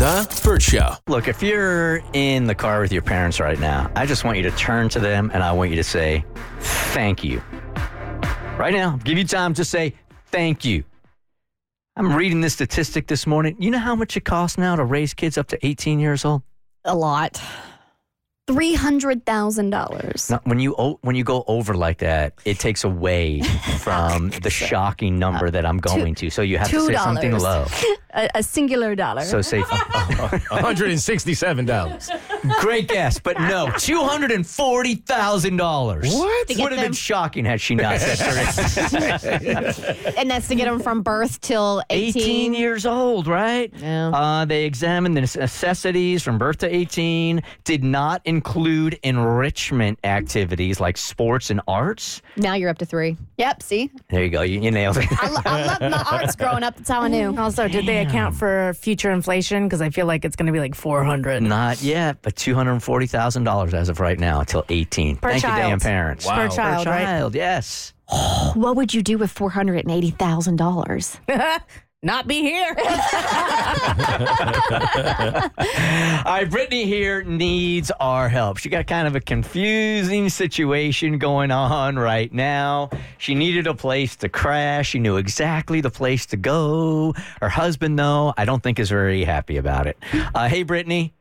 [0.00, 0.94] The Burt Show.
[1.08, 4.42] Look, if you're in the car with your parents right now, I just want you
[4.44, 6.24] to turn to them and I want you to say,
[6.94, 7.42] thank you.
[8.58, 9.92] Right now, give you time to say,
[10.28, 10.84] thank you.
[11.96, 13.56] I'm reading this statistic this morning.
[13.58, 16.40] You know how much it costs now to raise kids up to 18 years old?
[16.86, 17.38] A lot.
[18.46, 20.32] Three hundred thousand dollars.
[20.42, 23.42] When you o- when you go over like that, it takes away
[23.78, 26.30] from the shocking number uh, that I'm going to.
[26.30, 27.44] So you have to two say something dollars.
[27.82, 27.94] low.
[28.12, 29.20] A, a singular dollar.
[29.20, 32.60] So say uh, uh, $167.
[32.60, 36.12] great guess, but no, two hundred and forty thousand dollars.
[36.12, 36.48] What?
[36.48, 38.36] To get Would have been shocking had she not said her
[40.16, 42.20] and that's to get them from birth till 18.
[42.22, 43.72] 18 years old, right?
[43.76, 44.08] Yeah.
[44.08, 50.96] Uh, they examined the necessities from birth to 18, did not include enrichment activities like
[50.96, 52.22] sports and arts.
[52.36, 53.16] Now you're up to three.
[53.38, 53.90] Yep, see?
[54.08, 54.42] There you go.
[54.42, 55.06] You, you nailed it.
[55.10, 56.76] I, lo- I love my arts growing up.
[56.76, 57.36] That's how I knew.
[57.40, 59.64] Also, did they account for future inflation?
[59.64, 61.42] Because I feel like it's going to be like 400.
[61.42, 65.16] Not yet, but $240,000 as of right now until 18.
[65.16, 65.70] Per Thank you, child.
[65.70, 66.24] damn parents.
[66.26, 67.04] Per child, per right?
[67.04, 67.92] child, yes.
[68.54, 71.18] What would you do with $480,000?
[72.02, 72.74] Not be here.
[72.78, 72.84] All
[76.24, 78.56] right, Brittany here needs our help.
[78.56, 82.88] She got kind of a confusing situation going on right now.
[83.18, 84.88] She needed a place to crash.
[84.88, 87.12] She knew exactly the place to go.
[87.42, 89.98] Her husband, though, I don't think is very happy about it.
[90.34, 91.12] Uh, hey, Brittany.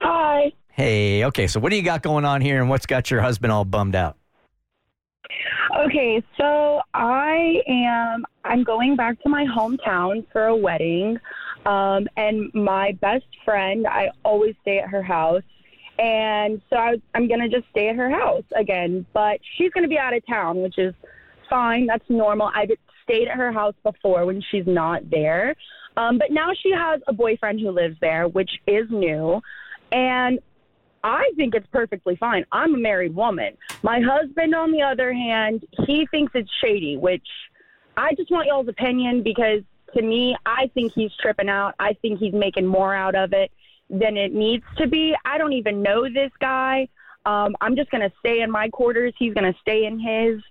[0.00, 0.52] Hi.
[0.72, 3.52] Hey, okay, so what do you got going on here and what's got your husband
[3.52, 4.16] all bummed out?
[5.78, 11.18] Okay, so I am I'm going back to my hometown for a wedding.
[11.66, 15.42] Um, and my best friend, I always stay at her house.
[15.98, 19.04] And so I, I'm going to just stay at her house again.
[19.12, 20.94] But she's going to be out of town, which is
[21.50, 21.86] fine.
[21.86, 22.50] That's normal.
[22.54, 22.70] I've
[23.02, 25.54] stayed at her house before when she's not there.
[25.98, 29.42] Um, but now she has a boyfriend who lives there, which is new.
[29.92, 30.38] And
[31.06, 32.44] I think it's perfectly fine.
[32.50, 33.56] I'm a married woman.
[33.84, 37.26] My husband, on the other hand, he thinks it's shady, which
[37.96, 39.62] I just want y'all's opinion because
[39.94, 41.76] to me, I think he's tripping out.
[41.78, 43.52] I think he's making more out of it
[43.88, 45.14] than it needs to be.
[45.24, 46.88] I don't even know this guy.
[47.24, 49.14] Um, I'm just going to stay in my quarters.
[49.16, 50.42] He's going to stay in his,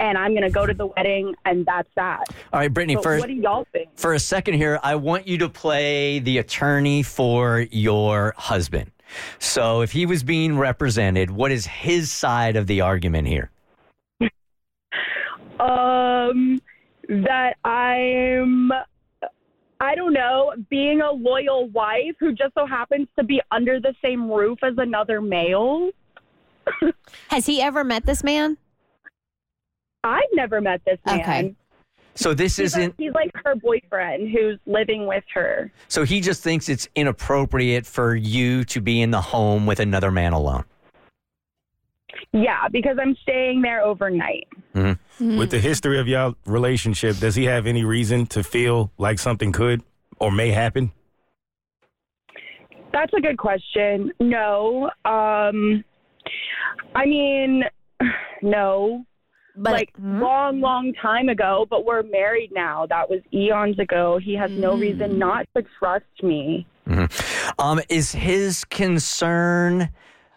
[0.00, 2.24] and I'm going to go to the wedding, and that's that.
[2.52, 3.20] All right, Brittany, first.
[3.20, 3.90] what do y'all think?
[3.94, 8.90] for a second here, I want you to play the attorney for your husband.
[9.38, 13.50] So if he was being represented, what is his side of the argument here?
[15.60, 16.58] Um,
[17.10, 18.72] that I'm,
[19.78, 23.94] I don't know, being a loyal wife who just so happens to be under the
[24.02, 25.90] same roof as another male.
[27.28, 28.56] Has he ever met this man?
[30.02, 31.20] I've never met this man.
[31.20, 31.54] Okay.
[32.20, 32.94] So this He's isn't.
[32.98, 35.72] he's like her boyfriend who's living with her.
[35.88, 40.10] So he just thinks it's inappropriate for you to be in the home with another
[40.10, 40.64] man alone.
[42.34, 44.46] Yeah, because I'm staying there overnight.
[44.74, 49.50] With the history of y'all relationship, does he have any reason to feel like something
[49.50, 49.82] could
[50.18, 50.92] or may happen?
[52.92, 54.12] That's a good question.
[54.20, 54.90] No.
[55.06, 55.82] Um,
[56.94, 57.64] I mean,
[58.42, 59.06] no.
[59.62, 62.86] But like long, long time ago, but we're married now.
[62.86, 64.18] That was eons ago.
[64.18, 66.66] He has no reason not to trust me.
[67.58, 69.90] Um, is his concern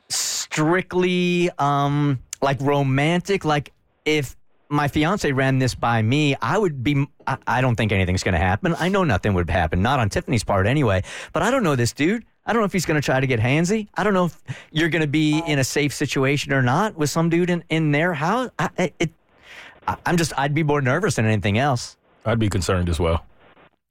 [0.10, 3.46] strictly um, like romantic?
[3.46, 3.72] Like
[4.06, 4.36] if
[4.68, 7.08] my fiance ran this by me, I would be.
[7.26, 8.76] I, I don't think anything's going to happen.
[8.78, 11.04] I know nothing would happen, not on Tiffany's part anyway.
[11.32, 12.26] But I don't know this dude.
[12.46, 13.88] I don't know if he's going to try to get handsy.
[13.96, 17.10] I don't know if you're going to be in a safe situation or not with
[17.10, 18.50] some dude in, in their house.
[18.60, 19.12] I, I- it,
[19.88, 20.34] I, I'm just.
[20.38, 21.98] I'd be more nervous than anything else.
[22.26, 23.26] I'd be concerned as well.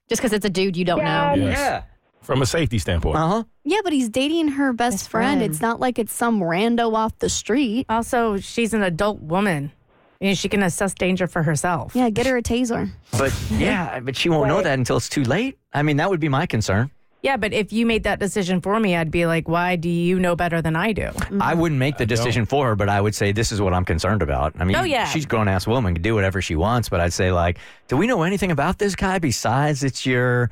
[0.09, 1.35] just because it's a dude you don't Yeah.
[1.35, 1.47] know.
[1.47, 1.85] Yes.
[2.23, 3.17] From a safety standpoint.
[3.17, 3.45] Uh huh.
[3.65, 5.41] Yeah, but he's dating her best, Best friend.
[5.41, 5.51] friend.
[5.53, 7.87] It's not like it's some rando off the street.
[7.89, 9.73] also, she's an adult woman.
[10.21, 11.97] And she can assess danger for herself.
[11.97, 12.91] Yeah, get her a taser.
[13.19, 15.59] But yeah, but she won't know that until it's too late.
[15.73, 16.93] I mean, that would be my concern.
[17.23, 20.19] Yeah, but if you made that decision for me, I'd be like, why do you
[20.19, 21.11] know better than I do?
[21.41, 23.85] I wouldn't make the decision for her, but I would say this is what I'm
[23.85, 24.55] concerned about.
[24.59, 25.05] I mean, Oh, yeah.
[25.07, 27.97] she's a grown ass woman, can do whatever she wants, but I'd say like, do
[27.97, 30.51] we know anything about this guy besides it's your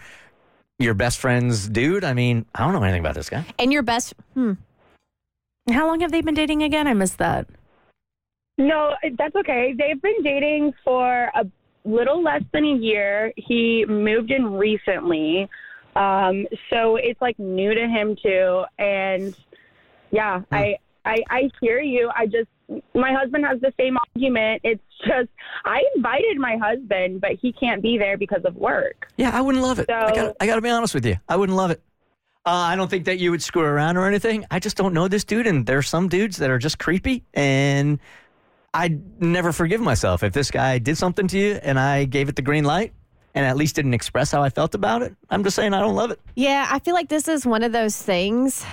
[0.79, 2.05] your best friend's dude?
[2.05, 3.45] I mean, I don't know anything about this guy.
[3.59, 4.15] And your best.
[4.35, 4.53] Hmm.
[5.71, 6.87] How long have they been dating again?
[6.87, 7.49] I missed that.
[8.59, 9.75] No, that's okay.
[9.77, 11.45] They've been dating for a
[11.85, 13.33] little less than a year.
[13.37, 15.49] He moved in recently.
[15.97, 18.65] Um, so it's like new to him too.
[18.79, 19.35] And
[20.11, 22.11] yeah, I I, I hear you.
[22.15, 22.49] I just,
[22.95, 24.61] my husband has the same argument.
[24.65, 25.31] It's just,
[25.65, 29.09] I invited my husband, but he can't be there because of work.
[29.17, 29.89] Yeah, I wouldn't love it.
[29.91, 31.17] I So- got I got to be honest with you.
[31.29, 31.83] I wouldn't love it.
[32.47, 34.45] Uh, I don't think that you would screw around or anything.
[34.51, 37.99] I just don't know this dude, and there's some dudes that are just creepy, and
[38.73, 42.37] I'd never forgive myself if this guy did something to you and I gave it
[42.37, 42.93] the green light
[43.35, 45.15] and at least didn't express how I felt about it.
[45.31, 46.21] I'm just saying I don't love it.
[46.35, 48.65] Yeah, I feel like this is one of those things.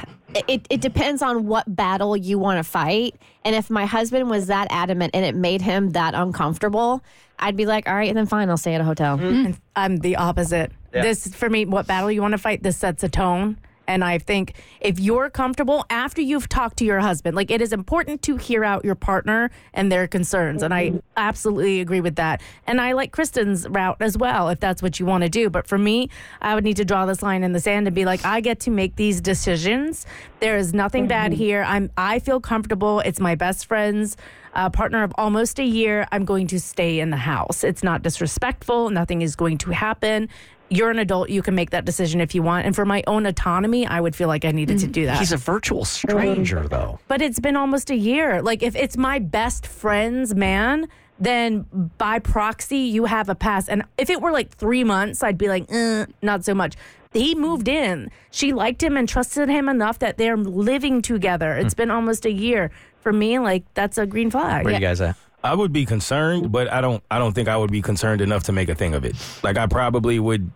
[0.48, 3.16] It, it depends on what battle you want to fight.
[3.46, 7.02] And if my husband was that adamant and it made him that uncomfortable,
[7.40, 9.20] I'd be like, all right, and then fine, I'll stay at a hotel.
[9.20, 10.72] And I'm the opposite.
[10.94, 11.04] Yeah.
[11.04, 13.58] This, for me, what battle you want to fight, this sets a tone.
[13.88, 17.74] And I think if you're comfortable after you've talked to your husband, like it is
[17.74, 20.62] important to hear out your partner and their concerns.
[20.64, 22.42] And I absolutely agree with that.
[22.66, 25.50] And I like Kristen's route as well, if that's what you want to do.
[25.50, 26.10] But for me,
[26.42, 28.60] I would need to draw this line in the sand and be like, I get
[28.62, 30.06] to make these decisions.
[30.40, 31.64] There is nothing bad here.
[31.64, 33.00] I'm I feel comfortable.
[33.02, 34.18] It's my best friend's
[34.54, 36.08] uh, partner of almost a year.
[36.12, 37.64] I'm going to stay in the house.
[37.64, 38.90] It's not disrespectful.
[38.90, 40.30] Nothing is going to happen.
[40.70, 41.30] You're an adult.
[41.30, 42.66] You can make that decision if you want.
[42.66, 44.92] And for my own autonomy, I would feel like I needed to mm-hmm.
[44.92, 45.20] do that.
[45.20, 46.68] He's a virtual stranger, mm-hmm.
[46.68, 47.00] though.
[47.08, 48.42] but it's been almost a year.
[48.42, 50.88] Like if it's my best friend's man,
[51.20, 51.66] then
[51.98, 53.70] by proxy you have a pass.
[53.70, 56.76] And if it were like three months, I'd be like, eh, not so much.
[57.14, 58.12] He moved in.
[58.32, 61.56] She liked him and trusted him enough that they're living together.
[61.56, 61.78] It's hmm.
[61.78, 62.72] been almost a year.
[63.02, 64.66] For me, like that's a green flag.
[64.66, 65.16] Where you guys at?
[65.44, 67.04] I would be concerned, but I don't.
[67.12, 69.16] I don't think I would be concerned enough to make a thing of it.
[69.44, 70.50] Like I probably would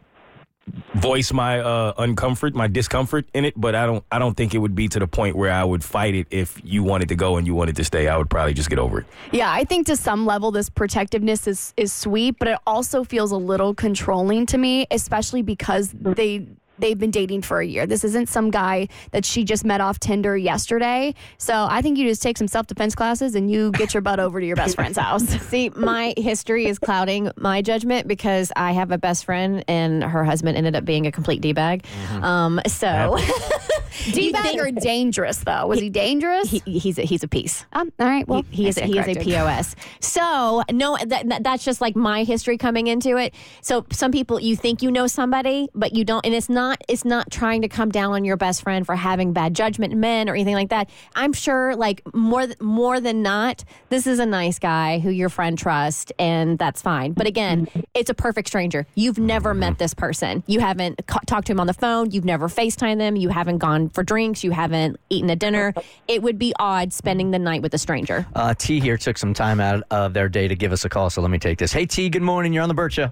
[0.96, 4.04] voice my uh, uncomfort, my discomfort in it, but I don't.
[4.12, 6.60] I don't think it would be to the point where I would fight it if
[6.64, 8.08] you wanted to go and you wanted to stay.
[8.08, 9.06] I would probably just get over it.
[9.32, 13.32] Yeah, I think to some level this protectiveness is is sweet, but it also feels
[13.32, 16.48] a little controlling to me, especially because they
[16.82, 17.86] they've been dating for a year.
[17.86, 21.14] This isn't some guy that she just met off Tinder yesterday.
[21.38, 24.20] So I think you just take some self defense classes and you get your butt
[24.20, 25.24] over to your best friend's house.
[25.50, 30.24] See, my history is clouding my judgment because I have a best friend and her
[30.24, 31.86] husband ended up being a complete D bag.
[32.22, 33.18] Um, so
[34.12, 35.68] D bag or dangerous though?
[35.68, 36.50] Was he, dangerous?
[36.50, 37.66] he, he's a, he's a piece.
[37.74, 38.28] um, all right.
[38.28, 39.16] Well, he, he is I he is a.
[39.16, 39.76] POS.
[40.00, 43.34] So no, that, that that's just like my history coming into it.
[43.62, 47.06] So some people you think you know somebody, but you don't, and it's not it's
[47.06, 50.30] not trying to come down on your best friend for having bad judgment in men
[50.30, 50.90] or anything like that.
[51.16, 55.58] I'm sure like more more than not, this is a nice guy who your friend
[55.58, 57.14] trusts, and that's fine.
[57.14, 58.88] But again, it's a perfect stranger.
[58.96, 60.44] You've never met this person.
[60.48, 62.12] You haven't ca- talked to him on the phone.
[62.12, 63.16] You've never FaceTime them.
[63.16, 64.44] You haven't gone for drinks.
[64.44, 65.74] You haven't eaten a dinner.
[66.08, 68.26] It would be odd spending the night with a stranger.
[68.36, 71.10] Uh, T here took some time out of their day to give us a call,
[71.10, 71.72] so let me take this.
[71.72, 72.54] Hey, T, good morning.
[72.54, 73.12] You're on the Burt Show.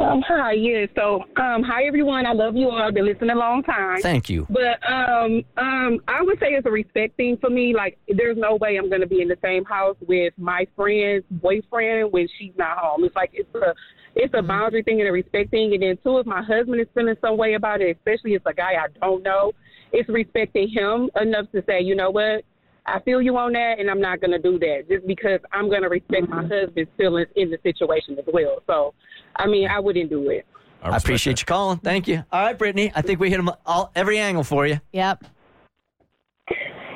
[0.00, 0.86] Um, hi, yeah.
[0.96, 2.24] So, um, hi everyone.
[2.24, 2.80] I love you all.
[2.80, 4.00] I've been listening a long time.
[4.00, 4.46] Thank you.
[4.48, 7.74] But um, um, I would say it's a respect thing for me.
[7.74, 11.26] Like, there's no way I'm going to be in the same house with my friend's
[11.30, 13.04] boyfriend when she's not home.
[13.04, 13.74] It's like it's a
[14.14, 15.74] it's a boundary thing and a respect thing.
[15.74, 18.50] And then two, if my husband is feeling some way about it, especially if it's
[18.50, 19.52] a guy I don't know,
[19.92, 22.44] it's respecting him enough to say, you know what,
[22.86, 25.68] I feel you on that, and I'm not going to do that just because I'm
[25.68, 26.52] going to respect my mm-hmm.
[26.52, 28.58] husband's feelings in the situation as well.
[28.66, 28.94] So,
[29.36, 30.46] I mean, I wouldn't do it.
[30.82, 31.78] I appreciate you calling.
[31.78, 32.24] Thank you.
[32.32, 32.90] All right, Brittany.
[32.94, 34.80] I think we hit 'em all every angle for you.
[34.92, 35.24] Yep.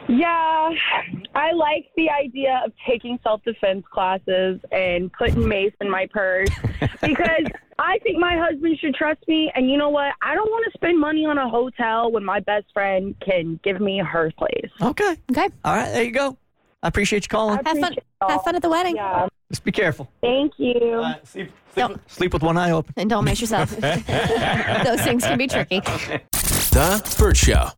[0.08, 0.70] Yeah,
[1.35, 6.49] I like the idea of taking self defense classes and putting mace in my purse
[7.01, 7.45] because
[7.79, 9.51] I think my husband should trust me.
[9.55, 10.13] And you know what?
[10.23, 13.81] I don't want to spend money on a hotel when my best friend can give
[13.81, 14.70] me her place.
[14.81, 15.17] Okay.
[15.31, 15.49] Okay.
[15.65, 16.37] All right, there you go.
[16.82, 17.56] I appreciate you calling.
[17.56, 17.79] Have fun.
[17.79, 18.31] Appreciate y'all.
[18.31, 20.11] Have fun at the wedding, Yeah, Just be careful.
[20.20, 20.75] thank you.
[20.97, 22.93] All right, sleep, sleep, with, sleep with one eye open.
[22.97, 23.70] and don't mess yourself.
[23.81, 25.81] Those things can be tricky.
[25.81, 27.70] The Burt Show.